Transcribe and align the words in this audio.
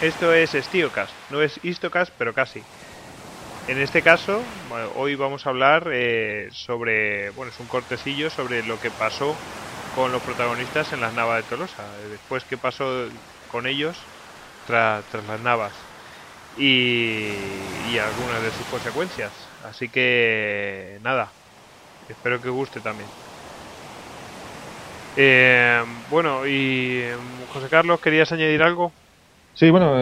esto 0.00 0.32
es 0.32 0.52
Stiocast, 0.52 1.12
no 1.30 1.42
es 1.42 1.60
Histocast, 1.62 2.12
pero 2.18 2.32
casi. 2.32 2.60
En 3.68 3.80
este 3.80 4.02
caso, 4.02 4.42
hoy 4.96 5.14
vamos 5.14 5.46
a 5.46 5.50
hablar 5.50 5.90
eh, 5.92 6.48
sobre, 6.52 7.30
bueno, 7.30 7.52
es 7.52 7.60
un 7.60 7.66
cortecillo 7.66 8.30
sobre 8.30 8.62
lo 8.62 8.80
que 8.80 8.90
pasó 8.90 9.36
con 9.94 10.10
los 10.10 10.22
protagonistas 10.22 10.92
en 10.92 11.00
las 11.00 11.12
Navas 11.12 11.42
de 11.42 11.50
Tolosa, 11.50 11.82
después 12.10 12.44
qué 12.44 12.56
pasó 12.56 13.08
con 13.50 13.66
ellos 13.66 13.96
tras 14.66 15.04
las 15.12 15.40
Navas 15.40 15.72
y, 16.58 17.98
algunas 17.98 18.42
de 18.42 18.50
sus 18.52 18.66
consecuencias. 18.68 19.32
Así 19.64 19.88
que 19.88 20.98
nada, 21.02 21.30
espero 22.08 22.40
que 22.40 22.48
guste 22.48 22.80
también. 22.80 23.08
Eh, 25.16 25.84
bueno, 26.08 26.46
y 26.46 27.04
José 27.52 27.68
Carlos, 27.68 28.00
¿querías 28.00 28.32
añadir 28.32 28.62
algo? 28.62 28.92
Sí, 29.60 29.68
bueno, 29.68 29.92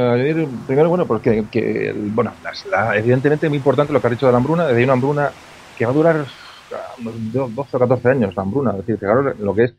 primero, 0.68 0.88
bueno, 0.88 1.04
porque 1.04 1.44
que, 1.50 1.92
bueno, 2.14 2.30
evidentemente 2.94 3.48
muy 3.48 3.58
importante 3.58 3.92
lo 3.92 4.00
que 4.00 4.06
ha 4.06 4.10
dicho 4.10 4.26
de 4.26 4.30
la 4.30 4.38
hambruna, 4.38 4.68
de 4.68 4.84
una 4.84 4.92
hambruna 4.92 5.32
que 5.76 5.84
va 5.84 5.90
a 5.90 5.94
durar 5.94 6.26
12 7.32 7.76
o 7.76 7.78
14 7.80 8.08
años, 8.08 8.36
la 8.36 8.44
hambruna, 8.44 8.70
es 8.70 8.76
decir, 8.76 9.00
que 9.00 9.06
claro, 9.06 9.34
lo 9.36 9.54
que 9.56 9.64
es 9.64 9.74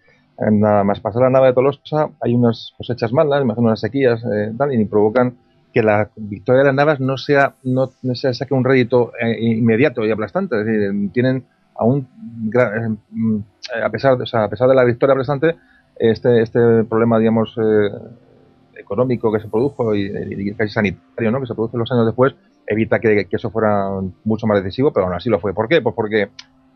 nada 0.51 0.83
más 0.83 0.99
pasar 0.99 1.21
la 1.21 1.29
nave 1.29 1.47
de 1.47 1.53
Tolosa 1.53 2.09
hay 2.19 2.35
unas 2.35 2.73
cosechas 2.77 3.13
malas, 3.13 3.41
imagino 3.41 3.67
unas 3.67 3.79
sequías 3.79 4.21
eh, 4.25 4.51
tal, 4.57 4.73
y 4.73 4.83
provocan 4.83 5.37
que 5.73 5.81
la 5.81 6.09
victoria 6.17 6.59
de 6.59 6.65
las 6.65 6.75
navas 6.75 6.99
no 6.99 7.15
sea 7.15 7.55
no, 7.63 7.89
no 8.03 8.15
se 8.15 8.33
saque 8.33 8.53
un 8.53 8.65
rédito 8.65 9.13
eh, 9.17 9.37
inmediato 9.39 10.03
y 10.03 10.11
aplastante, 10.11 10.59
es 10.59 10.65
decir, 10.65 11.09
tienen 11.13 11.45
aún 11.77 12.05
eh, 12.53 12.97
mm, 13.11 13.37
a 13.81 13.89
pesar 13.89 14.17
de, 14.17 14.25
a 14.29 14.49
pesar 14.49 14.67
de 14.67 14.75
la 14.75 14.83
victoria 14.83 15.13
aplastante 15.13 15.55
este 15.95 16.41
este 16.41 16.83
problema 16.83 17.17
digamos 17.17 17.55
eh, 17.57 17.89
económico 18.79 19.31
que 19.31 19.39
se 19.39 19.47
produjo 19.47 19.95
y, 19.95 20.53
casi 20.55 20.73
sanitario 20.73 21.31
¿no? 21.31 21.39
que 21.39 21.47
se 21.47 21.55
produjo 21.55 21.77
los 21.77 21.91
años 21.91 22.05
después 22.05 22.35
evita 22.67 22.99
que, 22.99 23.27
eso 23.31 23.51
fuera 23.51 23.89
mucho 24.23 24.47
más 24.47 24.63
decisivo 24.63 24.91
pero 24.93 25.05
aún 25.05 25.15
así 25.15 25.29
lo 25.29 25.39
fue 25.39 25.53
¿por 25.53 25.67
qué? 25.67 25.81
pues 25.81 25.95
porque 25.95 26.29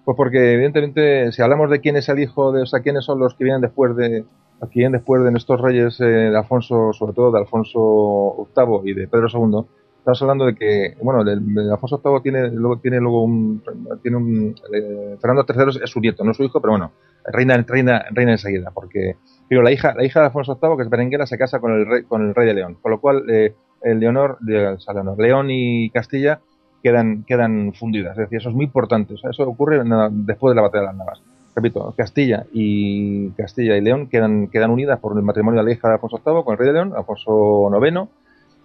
pues 0.06 0.18
porque 0.18 0.54
evidentemente 0.54 1.32
si 1.32 1.42
hablamos 1.42 1.70
de 1.70 1.80
quién 1.80 1.96
es 1.96 2.10
el 2.10 2.20
hijo 2.20 2.52
de 2.52 2.64
o 2.64 2.66
sea 2.66 2.82
quiénes 2.82 3.06
son 3.06 3.20
los 3.20 3.36
que 3.36 3.44
vienen 3.44 3.62
después 3.62 3.96
de 3.96 4.26
aquí 4.64 4.82
después 4.90 5.24
de 5.24 5.38
estos 5.38 5.62
reyes 5.62 6.00
eh, 6.00 6.06
de 6.06 6.38
Alfonso, 6.38 6.94
sobre 6.94 7.14
todo 7.14 7.32
de 7.32 7.40
Alfonso 7.40 8.48
VIII 8.56 8.92
y 8.92 8.94
de 8.94 9.08
Pedro 9.08 9.28
II, 9.28 9.66
estamos 10.00 10.22
hablando 10.22 10.46
de 10.46 10.56
que, 10.56 10.96
bueno, 11.02 11.24
de, 11.24 11.34
Alfonso 11.72 12.02
VIII 12.04 12.22
tiene 12.22 12.50
luego, 12.50 12.80
tiene 12.80 13.00
luego 13.00 13.24
un, 13.24 13.62
tiene 14.02 14.18
un, 14.18 14.56
eh, 14.74 15.18
Fernando 15.20 15.46
III 15.48 15.84
es 15.84 15.90
su 15.90 16.00
nieto, 16.00 16.24
no 16.24 16.34
su 16.34 16.44
hijo, 16.44 16.62
pero 16.62 16.74
bueno, 16.74 16.92
reina, 17.32 17.64
reina, 18.12 18.32
enseguida, 18.32 18.72
porque, 18.74 19.16
pero 19.48 19.62
la 19.62 19.72
hija, 19.72 19.94
la 19.96 20.06
hija 20.06 20.20
de 20.20 20.26
Alfonso 20.28 20.60
VIII, 20.62 20.78
que 20.78 20.84
es 20.84 20.90
Berenguera, 20.90 21.26
se 21.26 21.38
casa 21.38 21.60
con 21.60 21.72
el 21.72 21.86
rey, 21.86 22.04
con 22.04 22.22
el 22.22 22.36
rey 22.36 22.48
de 22.48 22.54
León, 22.54 22.78
con 22.82 22.92
lo 22.92 23.00
cual, 23.00 23.24
eh, 23.30 23.56
el 23.82 24.00
Leonor, 24.00 24.38
de, 24.40 24.78
León 25.18 25.48
y 25.50 25.90
Castilla 25.90 26.40
quedan, 26.82 27.24
quedan 27.24 27.74
fundidas, 27.74 28.12
es 28.14 28.26
decir, 28.26 28.40
eso 28.40 28.50
es 28.50 28.56
muy 28.56 28.66
importante, 28.66 29.14
eso 29.14 29.44
ocurre 29.44 29.82
después 30.12 30.52
de 30.52 30.56
la 30.56 30.62
batalla 30.62 30.82
de 30.82 30.88
las 30.88 30.96
Navas. 30.96 31.22
Repito, 31.56 31.94
Castilla 31.96 32.48
y 32.52 33.30
Castilla 33.32 33.78
y 33.78 33.82
León 33.82 34.08
quedan, 34.08 34.48
quedan 34.48 34.72
unidas 34.72 35.00
por 35.00 35.16
el 35.16 35.24
matrimonio 35.24 35.62
de 35.62 35.66
la 35.66 35.72
hija 35.72 35.88
de 35.88 35.94
Alfonso 35.96 36.20
VIII 36.26 36.44
con 36.44 36.54
el 36.54 36.58
rey 36.58 36.68
de 36.68 36.74
León, 36.74 36.94
Alfonso 36.96 37.70
IX, 37.86 38.10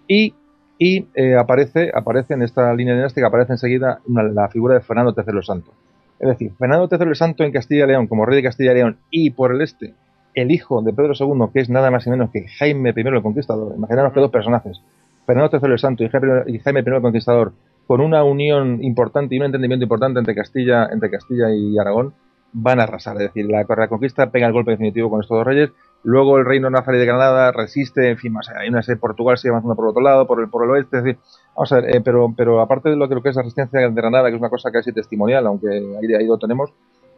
y, 0.07 0.35
y 0.79 1.07
eh, 1.15 1.37
aparece, 1.37 1.91
aparece 1.95 2.33
en 2.33 2.43
esta 2.43 2.73
línea 2.73 2.95
dinástica, 2.95 3.27
aparece 3.27 3.53
enseguida 3.53 4.01
la 4.07 4.49
figura 4.49 4.75
de 4.75 4.81
Fernando 4.81 5.15
III 5.15 5.43
Santo. 5.43 5.73
Es 6.21 6.29
decir, 6.29 6.53
Fernando 6.59 6.89
III 6.91 7.09
el 7.09 7.17
Santo 7.17 7.45
en 7.45 7.53
Castilla 7.53 7.85
y 7.85 7.89
León, 7.89 8.07
como 8.07 8.27
rey 8.27 8.37
de 8.37 8.43
Castilla 8.43 8.73
y 8.73 8.75
León, 8.75 8.99
y 9.11 9.31
por 9.31 9.53
el 9.53 9.61
este, 9.61 9.95
el 10.35 10.51
hijo 10.51 10.83
de 10.83 10.93
Pedro 10.93 11.13
II, 11.19 11.51
que 11.53 11.61
es 11.61 11.71
nada 11.71 11.91
más 11.91 12.07
y 12.07 12.11
menos 12.11 12.31
que 12.31 12.49
Jaime 12.49 12.93
I 12.97 13.01
el 13.01 13.23
Conquistador. 13.23 13.75
Imaginaros 13.77 14.13
que 14.13 14.21
dos 14.21 14.31
personajes, 14.31 14.81
Fernando 15.27 15.51
III 15.53 15.73
el 15.73 15.79
Santo 15.79 16.05
y 16.05 16.09
Jaime 16.09 16.81
I 16.81 16.85
el 16.87 17.03
Conquistador, 17.03 17.53
con 17.87 18.01
una 18.01 18.23
unión 18.25 18.83
importante 18.83 19.35
y 19.35 19.39
un 19.39 19.47
entendimiento 19.47 19.85
importante 19.85 20.19
entre 20.19 20.35
Castilla, 20.35 20.89
entre 20.93 21.11
Castilla 21.11 21.51
y 21.51 21.79
Aragón, 21.79 22.13
van 22.53 22.81
a 22.81 22.85
arrasar. 22.85 23.17
Es 23.17 23.29
decir, 23.29 23.47
la, 23.47 23.65
conquista 23.89 24.31
pega 24.31 24.47
el 24.47 24.53
golpe 24.53 24.73
definitivo 24.73 25.11
con 25.11 25.21
estos 25.21 25.37
dos 25.39 25.47
reyes. 25.47 25.71
Luego 26.05 26.39
el 26.39 26.45
reino 26.45 26.71
nazarí 26.71 26.99
de 26.99 27.07
Granada 27.07 27.51
resiste, 27.53 28.11
en 28.11 28.19
fin, 28.19 28.33
más 28.33 28.49
hay 28.51 28.69
una 28.69 28.83
serie 28.83 29.01
Portugal 29.01 29.37
sigue 29.37 29.51
avanzando 29.51 29.75
por 29.75 29.89
otro 29.89 30.01
lado, 30.01 30.27
por 30.27 30.41
el, 30.41 30.49
por 30.49 30.65
el 30.65 30.71
oeste. 30.71 30.99
Es 30.99 31.05
decir, 31.05 31.21
vamos 31.57 31.73
a 31.73 31.81
ver, 31.81 31.97
eh, 31.97 32.01
pero, 32.05 32.33
pero 32.37 32.61
aparte 32.61 32.89
de 32.89 32.97
lo, 32.97 33.09
que, 33.09 33.15
lo 33.15 33.23
que 33.23 33.31
es 33.31 33.37
la 33.37 33.43
resistencia 33.43 33.81
de 33.81 33.91
Granada, 33.91 34.29
que 34.29 34.37
es 34.37 34.41
una 34.41 34.51
cosa 34.51 34.71
casi 34.71 34.93
testimonial, 34.93 35.47
aunque 35.47 35.69
ahí, 35.69 36.15
ahí 36.15 36.27
lo 36.27 36.39
tenemos, 36.39 36.73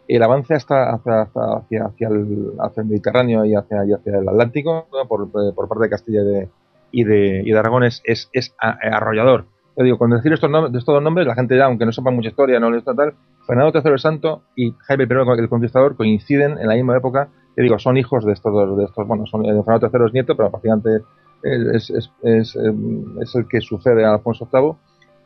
el 0.09 0.23
avance 0.23 0.55
hasta, 0.55 0.91
hacia, 0.91 1.23
hacia, 1.23 1.85
hacia, 1.85 2.09
el, 2.09 2.53
hacia, 2.59 2.83
el, 2.83 2.89
Mediterráneo 2.89 3.45
y 3.45 3.55
hacia, 3.55 3.85
y 3.85 3.93
hacia 3.93 4.19
el 4.19 4.29
Atlántico 4.29 4.89
por, 5.09 5.31
por, 5.31 5.69
parte 5.69 5.85
de 5.85 5.91
Castilla 5.91 6.23
y 6.23 6.25
de, 6.25 6.49
y 6.91 7.05
de, 7.05 7.43
y 7.45 7.53
de 7.53 7.59
Aragón 7.59 7.85
es, 7.85 8.03
es, 8.05 8.29
es 8.33 8.55
arrollador. 8.59 9.45
Yo 9.77 9.85
digo, 9.85 9.99
con 9.99 10.11
decir 10.11 10.33
estos, 10.33 10.51
nombres, 10.51 10.75
estos 10.77 10.95
dos 10.95 11.03
nombres, 11.03 11.27
la 11.27 11.35
gente 11.35 11.57
ya, 11.57 11.67
aunque 11.67 11.87
no 11.87 11.93
sepa 11.93 12.11
mucha 12.11 12.29
historia, 12.29 12.59
no 12.59 12.71
les 12.71 12.85
tal, 12.85 13.15
Fernando 13.47 13.73
III 13.75 13.93
el 13.93 13.99
Santo 13.99 14.43
y 14.57 14.75
Jaime 14.87 15.05
I 15.05 15.41
el 15.41 15.49
Conquistador 15.49 15.97
coinciden 15.97 16.59
en 16.59 16.69
la 16.69 16.75
misma 16.75 16.97
época. 16.97 17.29
Digo, 17.63 17.79
son 17.79 17.97
hijos 17.97 18.25
de 18.25 18.33
estos 18.33 18.53
dos, 18.53 18.77
de 18.77 18.85
estos, 18.85 19.07
bueno, 19.07 19.27
son, 19.27 19.45
eh, 19.45 19.63
Fernando 19.65 19.91
III 19.93 20.07
es 20.07 20.13
nieto, 20.13 20.37
pero 20.37 20.51
prácticamente 20.51 21.03
es, 21.43 21.91
es, 21.91 22.11
es, 22.23 22.57
em, 22.57 23.21
es, 23.21 23.35
el 23.35 23.49
que 23.49 23.61
sucede 23.61 24.05
a 24.05 24.15
Alfonso 24.15 24.49
VIII 24.53 24.75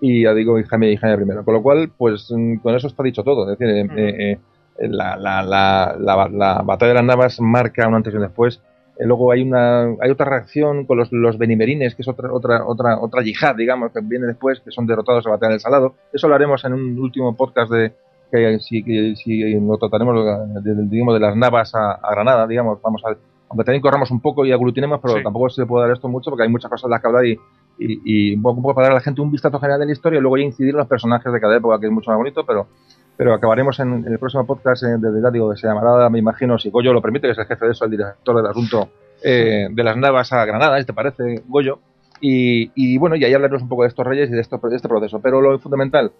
y 0.00 0.22
ya 0.25 0.34
digo, 0.34 0.59
y 0.59 0.65
Jaime, 0.65 0.93
y 0.93 0.97
Jaime 0.97 1.25
I. 1.25 1.44
Con 1.44 1.55
lo 1.55 1.62
cual, 1.62 1.91
pues 1.97 2.31
mm, 2.31 2.56
con 2.56 2.75
eso 2.75 2.89
está 2.89 3.03
dicho 3.03 3.23
todo. 3.23 3.50
Es 3.50 3.59
decir, 3.59 3.91
eh, 3.97 4.39
eh, 4.78 4.89
la, 4.89 5.17
la, 5.17 5.43
la, 5.43 6.28
la, 6.31 6.62
batalla 6.62 6.89
de 6.89 6.94
las 6.94 7.05
Navas 7.05 7.41
marca 7.41 7.89
un 7.89 7.94
antes 7.94 8.12
y 8.12 8.17
un 8.17 8.23
después 8.23 8.61
eh, 8.99 9.06
luego 9.06 9.33
hay 9.33 9.43
una 9.43 9.87
hay 10.00 10.11
otra 10.11 10.27
reacción 10.27 10.87
con 10.87 10.99
los, 10.99 11.11
los 11.12 11.37
benimerines, 11.37 11.94
que 11.94 12.03
es 12.03 12.09
otra 12.09 12.33
otra 12.33 12.65
otra 12.65 12.99
otra 13.00 13.23
yihad, 13.23 13.56
digamos, 13.56 13.93
que 13.93 14.00
viene 14.03 14.27
después, 14.27 14.61
que 14.61 14.71
son 14.71 14.87
derrotados 14.87 15.27
a 15.27 15.31
batalla 15.31 15.53
del 15.53 15.61
Salado. 15.61 15.94
Eso 16.12 16.28
lo 16.28 16.34
haremos 16.34 16.65
en 16.65 16.75
un 16.75 16.99
último 16.99 17.37
podcast 17.37 17.73
de 17.73 17.93
que 18.31 18.59
si, 18.61 18.83
si 19.17 19.61
lo 19.61 19.79
trataremos 19.79 20.15
digamos, 20.65 21.15
de 21.15 21.21
las 21.21 21.37
navas 21.37 21.75
a, 21.75 21.99
Granada, 22.11 22.47
digamos, 22.47 22.81
vamos 22.83 23.03
a 23.05 23.17
aunque 23.51 23.65
también 23.65 23.83
corramos 23.83 24.11
un 24.11 24.21
poco 24.21 24.45
y 24.45 24.53
aglutinemos, 24.53 25.01
pero 25.01 25.23
tampoco 25.23 25.49
se 25.49 25.65
puede 25.65 25.87
dar 25.87 25.95
esto 25.95 26.09
mucho 26.09 26.31
porque 26.31 26.43
hay 26.43 26.49
muchas 26.49 26.71
cosas 26.71 26.89
de 26.89 26.91
las 26.91 27.01
que 27.01 27.07
hablar 27.07 27.27
y, 27.27 27.39
y, 27.79 28.35
un, 28.35 28.43
poco, 28.43 28.75
para 28.75 28.87
dar 28.87 28.93
a 28.93 28.95
la 28.97 29.01
gente 29.01 29.21
un 29.21 29.31
vistazo 29.31 29.61
general 29.61 29.79
de 29.79 29.87
la 29.87 29.93
historia 29.93 30.19
y 30.19 30.21
luego 30.21 30.37
ya 30.39 30.45
incidir 30.45 30.71
en 30.71 30.79
los 30.79 30.89
personajes 30.89 31.33
de 31.33 31.41
cada 31.41 31.57
época, 31.57 31.79
que 31.79 31.87
es 31.87 31.93
mucho 31.93 32.11
más 32.11 32.19
bonito, 32.19 32.45
pero 32.45 32.67
pero 33.17 33.33
acabaremos 33.33 33.79
en, 33.79 34.05
el 34.07 34.19
próximo 34.19 34.45
podcast 34.45 34.83
eh, 34.83 34.97
de 34.99 35.31
digo 35.31 35.51
que 35.51 35.56
se 35.56 35.69
llamará, 35.69 36.09
me 36.11 36.19
imagino, 36.19 36.59
si 36.59 36.71
Goyo 36.71 36.93
lo 36.93 37.01
permite, 37.01 37.29
que 37.29 37.33
es 37.33 37.39
el 37.39 37.47
jefe 37.47 37.67
de 37.67 37.73
eso, 37.73 37.85
el 37.85 37.93
director 37.93 38.37
del 38.37 38.47
asunto 38.47 38.89
eh, 39.23 39.69
de 39.71 39.85
las 39.85 39.97
Navas 39.97 40.33
a 40.33 40.45
Granada, 40.45 40.83
¿te 40.85 40.93
parece, 40.93 41.43
Goyo? 41.47 41.79
Y, 42.21 42.97
bueno, 42.97 43.17
y 43.17 43.25
ahí 43.25 43.35
hablaremos 43.35 43.62
un 43.62 43.69
poco 43.69 43.83
de 43.83 43.89
estos 43.89 44.06
reyes 44.06 44.31
y 44.31 44.33
de, 44.33 44.41
esto, 44.41 44.59
de 44.59 44.77
este 44.77 44.89
proceso. 44.89 45.21
Pero 45.21 45.43
lo 45.43 45.59
fundamental, 45.59 46.11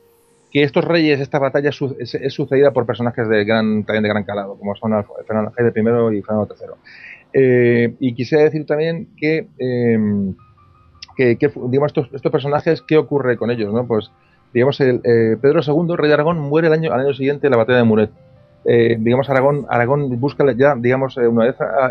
que 0.55 0.63
estos 0.63 0.85
reyes, 0.85 1.21
esta 1.21 1.39
batalla 1.39 1.69
es, 1.69 2.33
sucedida 2.33 2.71
por 2.71 2.87
personajes 2.87 3.29
de 3.29 3.45
gran, 3.45 3.85
también 3.85 4.05
de 4.05 4.09
gran 4.09 4.25
calado, 4.25 4.57
como 4.57 4.75
son 4.77 4.93
Fernando 5.27 5.53
Jaime 5.53 5.73
I 6.13 6.19
y 6.19 6.23
Fernando 6.23 6.49
III. 6.49 6.69
Eh, 7.33 7.95
y 7.99 8.15
quisiera 8.15 8.45
decir 8.45 8.65
también 8.65 9.09
que, 9.17 9.49
que, 11.17 11.37
digamos, 11.69 11.89
estos, 11.89 12.09
estos 12.15 12.33
personajes, 12.33 12.83
¿qué 12.83 12.97
ocurre 12.97 13.37
con 13.37 13.51
ellos? 13.51 13.75
¿no? 13.75 13.85
Pues 13.85 14.11
digamos, 14.55 14.81
el, 14.81 15.01
eh, 15.05 15.37
Pedro 15.43 15.61
II, 15.67 15.97
rey 15.97 16.09
de 16.09 16.15
Aragón, 16.15 16.39
muere 16.39 16.69
el 16.69 16.73
año, 16.73 16.93
al 16.93 17.01
año 17.01 17.13
siguiente 17.13 17.49
en 17.49 17.51
la 17.51 17.57
batalla 17.57 17.79
de 17.79 17.85
Muret. 17.85 18.11
Eh, 18.65 18.97
digamos, 18.99 19.29
Aragón, 19.29 19.67
Aragón 19.69 20.19
busca 20.21 20.45
ya, 20.57 20.77
digamos, 20.77 21.19
eh, 21.19 21.27
una 21.27 21.45
vez 21.45 21.57
ah, 21.61 21.91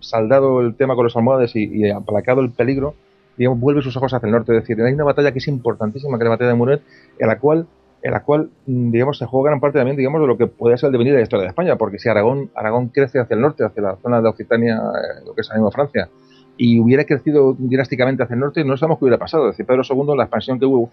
saldado 0.00 0.60
el 0.60 0.74
tema 0.74 0.94
con 0.96 1.04
los 1.04 1.16
almohades 1.16 1.54
y, 1.54 1.88
aplacado 1.90 2.42
el 2.42 2.50
peligro, 2.50 2.94
vuelve 3.36 3.82
sus 3.82 3.96
ojos 3.96 4.12
hacia 4.14 4.26
el 4.26 4.32
norte. 4.32 4.56
Es 4.56 4.62
decir, 4.62 4.82
hay 4.82 4.92
una 4.92 5.04
batalla 5.04 5.32
que 5.32 5.38
es 5.38 5.48
importantísima, 5.48 6.18
que 6.18 6.24
es 6.24 6.26
la 6.26 6.30
batalla 6.30 6.50
de 6.50 6.56
Muret, 6.56 6.82
en 7.18 7.28
la 7.28 7.38
cual 7.38 7.66
en 8.04 8.10
la 8.10 8.22
cual, 8.22 8.50
mm, 8.66 8.90
digamos, 8.90 9.16
se 9.16 9.24
juega 9.24 9.48
gran 9.48 9.60
parte 9.60 9.78
también, 9.78 9.96
digamos, 9.96 10.20
de 10.20 10.26
lo 10.26 10.36
que 10.36 10.46
puede 10.46 10.76
ser 10.76 10.88
el 10.88 10.92
devenir 10.92 11.14
de 11.14 11.20
la 11.20 11.22
historia 11.22 11.44
de 11.44 11.48
España, 11.48 11.76
porque 11.76 11.98
si 11.98 12.10
Aragón, 12.10 12.50
Aragón 12.54 12.88
crece 12.88 13.18
hacia 13.18 13.34
el 13.34 13.40
norte, 13.40 13.64
hacia 13.64 13.82
la 13.82 13.96
zona 13.96 14.20
de 14.20 14.28
Occitania, 14.28 14.78
lo 15.24 15.34
que 15.34 15.40
es 15.40 15.48
ahora 15.48 15.60
mismo 15.60 15.70
Francia, 15.70 16.10
y 16.58 16.78
hubiera 16.78 17.04
crecido 17.04 17.56
drásticamente 17.58 18.22
hacia 18.22 18.34
el 18.34 18.40
norte, 18.40 18.62
no 18.62 18.76
sabemos 18.76 18.98
qué 18.98 19.06
hubiera 19.06 19.18
pasado. 19.18 19.48
Es 19.48 19.52
decir, 19.52 19.64
Pedro 19.64 19.82
II, 19.88 20.16
la 20.18 20.24
expansión 20.24 20.58
que 20.58 20.66
hubo 20.66 20.90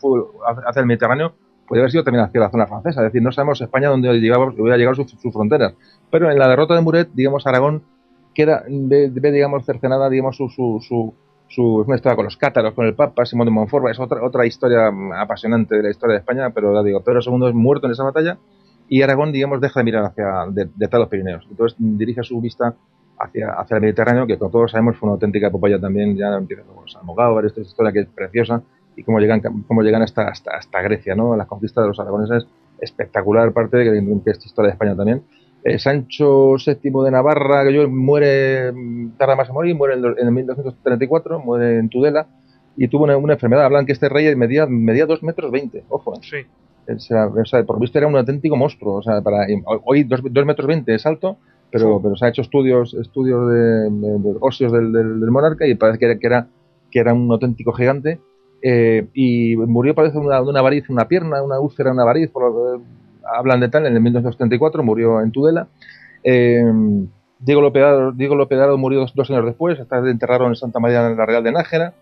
hacia 0.65 0.79
el 0.79 0.85
Mediterráneo, 0.85 1.33
podría 1.67 1.83
haber 1.83 1.91
sido 1.91 2.03
también 2.05 2.25
hacia 2.25 2.39
la 2.39 2.49
zona 2.49 2.65
francesa. 2.65 3.01
Es 3.01 3.05
decir, 3.05 3.21
no 3.21 3.31
sabemos 3.31 3.61
España 3.61 3.89
dónde 3.89 4.09
hubiera 4.09 4.77
llegado 4.77 4.95
sus 4.95 5.11
su 5.11 5.31
fronteras. 5.31 5.73
Pero 6.09 6.31
en 6.31 6.39
la 6.39 6.47
derrota 6.47 6.75
de 6.75 6.81
Muret, 6.81 7.09
digamos, 7.13 7.45
Aragón 7.45 7.83
queda, 8.33 8.63
ve, 8.67 9.09
digamos, 9.31 9.65
cercenada, 9.65 10.09
digamos, 10.09 10.37
su, 10.37 10.49
su, 10.49 10.79
su, 10.81 11.13
su 11.51 11.83
una 11.85 11.95
historia 11.95 12.15
con 12.15 12.25
los 12.25 12.37
cátaros, 12.37 12.73
con 12.73 12.85
el 12.85 12.95
Papa, 12.95 13.25
Simón 13.25 13.45
de 13.45 13.51
Montfort, 13.51 13.89
es 13.89 13.99
otra, 13.99 14.23
otra 14.25 14.45
historia 14.45 14.91
apasionante 15.19 15.75
de 15.75 15.83
la 15.83 15.89
historia 15.89 16.13
de 16.13 16.19
España, 16.19 16.49
pero 16.51 16.73
ya 16.73 16.83
digo, 16.83 17.01
Pedro 17.03 17.19
II 17.25 17.49
es 17.49 17.53
muerto 17.53 17.87
en 17.87 17.91
esa 17.91 18.03
batalla 18.03 18.37
y 18.87 19.01
Aragón, 19.01 19.31
digamos, 19.31 19.59
deja 19.61 19.79
de 19.79 19.83
mirar 19.83 20.05
hacia 20.05 20.45
de, 20.49 20.69
de 20.73 20.89
los 20.91 21.09
Pirineos. 21.09 21.45
Entonces 21.49 21.77
dirige 21.79 22.23
su 22.23 22.39
vista 22.39 22.75
hacia, 23.19 23.51
hacia 23.53 23.75
el 23.75 23.81
Mediterráneo, 23.81 24.25
que 24.27 24.37
como 24.37 24.51
todos 24.51 24.71
sabemos 24.71 24.97
fue 24.97 25.07
una 25.07 25.13
auténtica 25.13 25.47
epopeya 25.47 25.79
también, 25.79 26.15
ya 26.15 26.35
empieza 26.35 26.63
con 26.63 26.83
los 26.83 26.95
Almogávar, 26.95 27.45
esta 27.45 27.61
historia 27.61 27.91
que 27.91 27.99
es 27.99 28.07
preciosa, 28.07 28.61
y 28.95 29.03
cómo 29.03 29.19
llegan, 29.19 29.41
cómo 29.67 29.81
llegan 29.81 30.01
hasta, 30.01 30.27
hasta, 30.27 30.55
hasta 30.55 30.81
Grecia, 30.81 31.15
¿no? 31.15 31.35
La 31.35 31.45
conquista 31.45 31.81
de 31.81 31.87
los 31.87 31.99
aragoneses, 31.99 32.47
espectacular 32.79 33.51
parte, 33.53 33.83
que, 33.83 33.91
que 33.91 34.31
es 34.31 34.45
historia 34.45 34.69
de 34.69 34.73
España 34.73 34.95
también. 34.95 35.23
Eh, 35.63 35.77
Sancho 35.77 36.55
VII 36.55 36.91
de 37.05 37.11
Navarra, 37.11 37.63
que 37.63 37.73
yo 37.73 37.87
muere, 37.87 38.73
tarda 39.17 39.35
más 39.35 39.49
a 39.49 39.53
morir, 39.53 39.75
muere 39.75 39.93
en, 39.95 40.27
en 40.27 40.33
1234, 40.33 41.39
muere 41.39 41.77
en 41.77 41.89
Tudela 41.89 42.27
y 42.77 42.87
tuvo 42.87 43.03
una, 43.03 43.33
enfermedad. 43.33 43.65
Hablan 43.65 43.85
que 43.85 43.91
este 43.91 44.09
rey 44.09 44.35
medía, 44.35 44.65
medía 44.65 45.05
2 45.05 45.23
metros 45.23 45.51
20, 45.51 45.83
ojo. 45.89 46.15
Sí. 46.21 46.37
O 46.87 46.99
sea, 47.45 47.63
por 47.63 47.79
visto 47.79 47.97
era 47.97 48.07
un 48.07 48.15
auténtico 48.15 48.55
monstruo. 48.55 48.95
O 48.95 49.03
sea, 49.03 49.21
para, 49.21 49.45
hoy 49.85 50.03
2, 50.03 50.45
metros 50.45 50.67
20 50.67 50.95
es 50.95 51.05
alto, 51.05 51.37
pero, 51.71 52.01
pero 52.01 52.15
se 52.15 52.25
ha 52.25 52.29
hecho 52.29 52.41
estudios 52.41 52.93
estudios 52.95 53.49
de, 53.49 53.89
de, 53.89 54.37
óseos 54.39 54.71
del, 54.71 54.91
del, 54.91 55.31
monarca 55.31 55.67
y 55.67 55.75
parece 55.75 55.99
que 55.99 56.27
era, 56.27 56.47
que 56.89 56.99
era, 56.99 57.13
un 57.13 57.31
auténtico 57.31 57.71
gigante. 57.71 58.19
Eh, 58.63 59.07
y 59.13 59.55
murió, 59.57 59.95
parece, 59.95 60.19
de 60.19 60.25
una, 60.25 60.41
una 60.41 60.61
variz, 60.61 60.89
una 60.89 61.07
pierna, 61.07 61.41
una 61.41 61.59
úlcera, 61.59 61.91
una 61.91 62.03
variz, 62.03 62.29
por, 62.29 62.81
hablan 63.35 63.59
de 63.59 63.69
tal, 63.69 63.85
en 63.85 63.95
el 63.95 64.01
1934 64.01 64.83
murió 64.83 65.21
en 65.21 65.31
Tudela. 65.31 65.67
Eh, 66.23 66.63
Diego 67.39 67.61
Lopedado, 67.61 68.11
Diego 68.11 68.35
Lopedado 68.35 68.77
murió 68.77 69.05
dos, 69.13 69.31
años 69.31 69.45
después, 69.45 69.79
está 69.79 69.97
enterrado 69.97 70.47
en 70.47 70.55
Santa 70.55 70.79
María 70.79 71.07
en 71.07 71.17
la 71.17 71.25
Real 71.25 71.43
de 71.43 71.51
Nájera. 71.51 71.93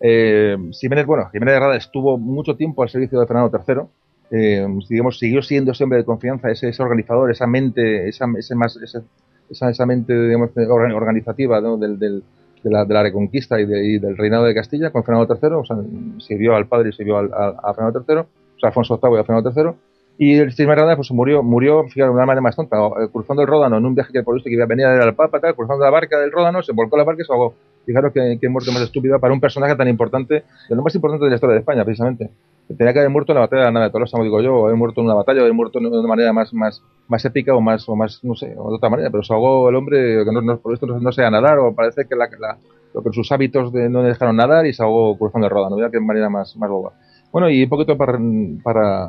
Eh, 0.00 0.56
Jiménez, 0.72 1.06
bueno, 1.06 1.28
Jiménez 1.30 1.54
de 1.54 1.60
Rada 1.60 1.76
estuvo 1.76 2.18
mucho 2.18 2.56
tiempo 2.56 2.82
al 2.82 2.88
servicio 2.88 3.20
de 3.20 3.26
Fernando 3.26 3.50
III. 3.66 3.82
Eh, 4.30 4.66
digamos, 4.88 5.18
siguió 5.18 5.42
siendo 5.42 5.72
ese 5.72 5.84
hombre 5.84 5.98
de 5.98 6.04
confianza, 6.04 6.50
ese, 6.50 6.70
organizador, 6.82 7.30
esa 7.30 7.46
mente, 7.46 8.08
esa, 8.08 8.26
ese 8.36 8.54
más, 8.54 8.76
esa, 8.76 9.70
esa, 9.70 9.86
mente 9.86 10.18
digamos, 10.18 10.50
organizativa 10.56 11.60
de, 11.60 12.22
la, 12.64 12.84
de, 12.84 12.94
la, 12.94 13.02
reconquista 13.02 13.60
y, 13.60 13.66
del 13.98 14.16
reinado 14.16 14.44
de 14.44 14.54
Castilla 14.54 14.90
con 14.90 15.04
Fernando 15.04 15.38
III. 15.40 15.50
O 15.52 15.64
sea, 15.64 15.76
sirvió 16.18 16.56
al 16.56 16.66
padre 16.66 16.88
y 16.88 16.92
sirvió 16.92 17.18
al, 17.18 17.30
a, 17.32 17.72
Fernando 17.74 18.04
III, 18.08 18.18
o 18.18 18.26
sea, 18.58 18.68
Alfonso 18.68 18.98
VIII 19.00 19.16
y 19.16 19.20
a 19.20 19.24
Fernando 19.24 19.52
III. 19.54 19.85
Y 20.18 20.34
el 20.38 20.50
Jiménez 20.52 20.78
Rada 20.78 20.96
pues 20.96 21.10
murió, 21.10 21.42
murió, 21.42 21.84
fíjate, 21.84 22.10
una 22.10 22.24
manera 22.24 22.40
más 22.40 22.56
tonta, 22.56 22.76
eh, 22.78 23.08
cruzando 23.12 23.42
el 23.42 23.48
Ródano 23.48 23.76
en 23.76 23.84
un 23.84 23.94
viaje 23.94 24.12
que 24.12 24.22
por 24.22 24.34
visto 24.34 24.48
que 24.48 24.56
venía 24.64 24.90
al 24.90 25.14
Papa, 25.14 25.40
tal, 25.40 25.54
cruzando 25.54 25.84
la 25.84 25.90
barca 25.90 26.18
del 26.18 26.32
Ródano, 26.32 26.62
se 26.62 26.72
volcó 26.72 26.96
la 26.96 27.04
barca 27.04 27.22
y 27.22 27.26
se 27.26 27.32
ahogó. 27.32 27.54
Fijaros 27.84 28.12
que, 28.12 28.38
que 28.40 28.48
muerte 28.48 28.72
más 28.72 28.82
estúpida 28.82 29.18
para 29.18 29.34
un 29.34 29.40
personaje 29.40 29.76
tan 29.76 29.88
importante, 29.88 30.44
de 30.68 30.74
lo 30.74 30.82
más 30.82 30.94
importante 30.94 31.24
de 31.24 31.30
la 31.30 31.34
historia 31.36 31.54
de 31.54 31.60
España, 31.60 31.84
precisamente. 31.84 32.30
Tenía 32.76 32.92
que 32.92 32.98
haber 32.98 33.10
muerto 33.10 33.32
en 33.32 33.36
la 33.36 33.40
batalla 33.42 33.62
de 33.62 33.66
la 33.66 33.72
nave 33.72 33.86
de 33.86 33.92
Tolosa, 33.92 34.18
digo 34.22 34.40
yo, 34.40 34.54
o 34.54 34.64
haber 34.66 34.76
muerto 34.76 35.00
en 35.00 35.06
una 35.06 35.14
batalla, 35.14 35.40
o 35.40 35.42
haber 35.42 35.54
muerto 35.54 35.78
de 35.78 35.86
una 35.86 36.08
manera 36.08 36.32
más, 36.32 36.52
más, 36.52 36.82
más 37.08 37.24
épica 37.24 37.54
o 37.54 37.60
más, 37.60 37.86
o 37.88 37.94
más, 37.94 38.24
no 38.24 38.34
sé, 38.34 38.54
o 38.56 38.70
de 38.70 38.76
otra 38.76 38.88
manera, 38.88 39.10
pero 39.10 39.22
se 39.22 39.32
ahogó 39.34 39.68
el 39.68 39.76
hombre, 39.76 40.24
que 40.24 40.32
no, 40.32 40.58
por 40.58 40.72
esto 40.72 40.86
no, 40.86 40.98
no 40.98 41.12
sea 41.12 41.30
nadar, 41.30 41.58
o 41.58 41.74
parece 41.74 42.06
que 42.06 42.16
la, 42.16 42.28
la, 42.40 42.56
que 42.92 43.12
sus 43.12 43.30
hábitos 43.30 43.72
de, 43.72 43.88
no 43.88 44.02
le 44.02 44.08
dejaron 44.08 44.34
nadar 44.34 44.66
y 44.66 44.72
se 44.72 44.82
ahogó 44.82 45.16
cruzando 45.16 45.46
el 45.46 45.52
Ródano, 45.52 45.76
mira 45.76 45.90
qué 45.90 46.00
manera 46.00 46.28
más, 46.28 46.56
más 46.56 46.70
boba. 46.70 46.92
Bueno, 47.30 47.50
y 47.50 47.62
un 47.62 47.68
poquito 47.68 47.96
para, 47.96 48.18
para 48.64 49.08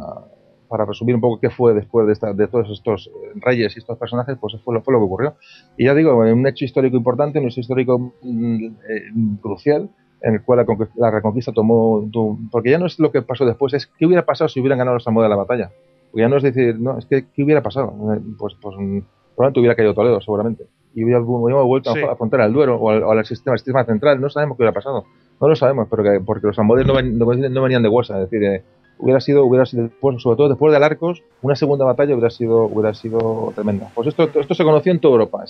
para 0.68 0.86
resumir 0.86 1.16
un 1.16 1.22
poco 1.22 1.40
qué 1.40 1.50
fue 1.50 1.74
después 1.74 2.06
de, 2.08 2.14
esta, 2.14 2.34
de 2.34 2.48
todos 2.48 2.70
estos 2.70 3.08
eh, 3.08 3.32
reyes 3.36 3.76
y 3.76 3.80
estos 3.80 3.98
personajes, 3.98 4.38
pues 4.40 4.56
fue 4.64 4.74
lo, 4.74 4.82
fue 4.82 4.94
lo 4.94 5.00
que 5.00 5.06
ocurrió. 5.06 5.36
Y 5.78 5.86
ya 5.86 5.94
digo, 5.94 6.18
un 6.18 6.48
hecho 6.48 6.66
histórico 6.66 6.98
importante, 6.98 7.40
un 7.40 7.48
hecho 7.48 7.62
histórico 7.62 8.14
mm, 8.22 8.66
eh, 8.66 9.02
crucial, 9.42 9.90
en 10.22 10.34
el 10.36 10.44
cual 10.44 10.66
la, 10.96 11.12
reconquista 11.12 11.52
tomó, 11.52 12.10
Porque 12.52 12.72
ya 12.72 12.80
no 12.80 12.88
es 12.88 13.00
lo 13.00 13.12
que 13.12 13.22
pasó 13.22 13.46
después, 13.46 13.74
es 13.74 13.88
qué 13.88 14.06
hubiera 14.06 14.26
pasado 14.26 14.48
si 14.48 14.60
hubieran 14.60 14.80
ganado 14.80 14.96
los 14.96 15.04
Samoa 15.04 15.24
de 15.24 15.30
la 15.30 15.36
batalla. 15.36 15.72
Porque 16.12 16.22
ya 16.22 16.30
no 16.30 16.38
es 16.38 16.44
decir, 16.44 16.80
no, 16.80 16.98
es 16.98 17.06
que 17.06 17.26
qué 17.34 17.44
hubiera 17.44 17.62
pasado. 17.62 17.94
Eh, 18.14 18.22
pues, 18.38 18.56
pues 18.62 18.76
mm, 18.78 19.00
probablemente 19.36 19.60
hubiera 19.60 19.76
caído 19.76 19.94
Toledo, 19.94 20.22
seguramente. 20.22 20.66
Y 20.96 21.04
hubiéramos 21.04 21.68
vuelto 21.68 21.92
a 21.92 22.12
afrontar 22.12 22.42
al 22.42 22.52
Duero 22.52 22.78
o 22.78 22.90
al, 22.90 23.26
sistema, 23.26 23.56
sistema 23.56 23.86
central. 23.86 24.20
No 24.20 24.30
sabemos 24.30 24.58
qué 24.58 24.64
hubiera 24.64 24.74
pasado. 24.74 25.06
No 25.40 25.48
lo 25.48 25.56
sabemos, 25.56 25.88
pero 25.92 26.02
que, 26.02 26.20
porque 26.26 26.48
los 26.48 26.58
no, 26.58 26.66
no, 26.66 27.62
venían 27.62 27.84
de 27.84 27.90
huesa. 27.90 28.20
Es 28.20 28.32
decir, 28.32 28.64
hubiera 29.00 29.20
sido, 29.20 29.46
hubiera 29.46 29.66
sido 29.66 29.90
sobre 30.18 30.38
todo 30.38 30.50
después 30.50 30.72
de 30.72 30.78
Alarcos, 30.78 31.24
una 31.42 31.56
segunda 31.56 31.86
batalla 31.86 32.14
hubiera 32.14 32.30
sido, 32.30 32.64
hubiera 32.64 32.94
sido 32.94 33.52
tremenda. 33.56 33.90
Pues 33.94 34.08
esto, 34.08 34.30
esto 34.40 34.54
se 34.54 34.64
conoció 34.64 34.92
en 34.92 35.00
toda 35.00 35.14
Europa. 35.14 35.44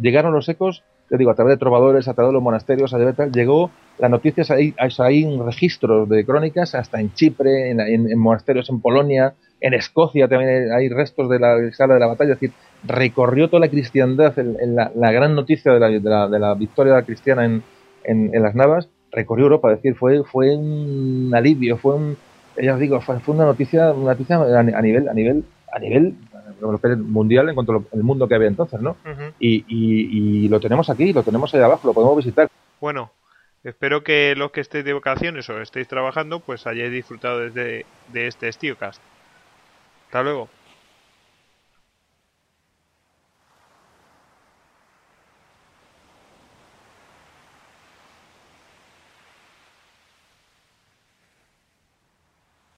llegaron 0.00 0.32
los 0.32 0.48
ecos, 0.48 0.82
te 1.08 1.18
digo, 1.18 1.30
a 1.30 1.34
través 1.34 1.54
de 1.54 1.58
trovadores, 1.58 2.08
a 2.08 2.14
través 2.14 2.30
de 2.30 2.34
los 2.34 2.42
monasterios, 2.42 2.94
a 2.94 2.98
través 2.98 3.32
llegó 3.32 3.70
las 3.98 4.10
noticias, 4.10 4.50
hay, 4.50 4.74
hay 4.78 5.38
registros 5.38 6.08
de 6.08 6.24
crónicas 6.24 6.74
hasta 6.74 7.00
en 7.00 7.12
Chipre, 7.14 7.70
en, 7.70 8.18
monasterios 8.18 8.68
en 8.70 8.80
Polonia, 8.80 9.34
en 9.60 9.74
Escocia 9.74 10.28
también 10.28 10.72
hay 10.72 10.88
restos 10.88 11.28
de 11.30 11.38
la 11.38 11.56
sala 11.72 11.94
de 11.94 12.00
la 12.00 12.06
batalla, 12.06 12.34
es 12.34 12.40
decir, 12.40 12.54
recorrió 12.86 13.48
toda 13.48 13.60
la 13.60 13.68
cristiandad 13.68 14.38
en, 14.38 14.76
la, 14.76 15.12
gran 15.12 15.34
noticia 15.34 15.72
de 15.72 15.80
la, 15.80 15.88
de 15.88 16.00
la, 16.00 16.28
de 16.28 16.38
la 16.38 16.54
victoria 16.54 17.00
cristiana 17.02 17.44
en, 17.44 17.62
en, 18.04 18.42
las 18.42 18.54
Navas, 18.54 18.88
recorrió 19.10 19.44
Europa, 19.44 19.70
es 19.72 19.78
decir, 19.78 19.94
fue, 19.94 20.22
fue 20.24 20.54
un 20.56 21.30
alivio, 21.34 21.78
fue 21.78 21.94
un, 21.94 22.16
ya 22.60 22.74
os 22.74 22.80
digo, 22.80 23.00
fue, 23.00 23.18
una 23.26 23.44
noticia, 23.44 23.92
una 23.92 24.12
noticia 24.12 24.36
a, 24.36 24.62
nivel, 24.62 25.08
a 25.08 25.14
nivel, 25.14 25.44
a 25.72 25.78
nivel 25.78 26.14
mundial 26.98 27.48
en 27.48 27.54
cuanto 27.54 27.84
al 27.92 28.02
mundo 28.02 28.28
que 28.28 28.34
había 28.34 28.48
entonces, 28.48 28.80
¿no? 28.80 28.96
y, 29.38 29.64
y, 29.68 30.48
lo 30.48 30.60
tenemos 30.60 30.88
aquí, 30.90 31.12
lo 31.12 31.22
tenemos 31.22 31.54
ahí 31.54 31.60
abajo, 31.60 31.86
lo 31.88 31.94
podemos 31.94 32.16
visitar. 32.16 32.48
Bueno, 32.80 33.10
espero 33.64 34.02
que 34.04 34.34
los 34.36 34.52
que 34.52 34.60
estéis 34.60 34.84
de 34.84 34.92
vacaciones 34.92 35.48
o 35.50 35.60
estéis 35.60 35.88
trabajando, 35.88 36.40
pues 36.40 36.66
hayáis 36.66 36.92
disfrutado 36.92 37.40
desde 37.40 37.86
de 38.12 38.26
este 38.26 38.50
StioCast. 38.52 39.00
Hasta 40.06 40.22
luego. 40.22 40.48